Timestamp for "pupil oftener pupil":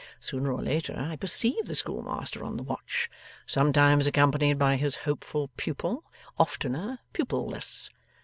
5.57-7.45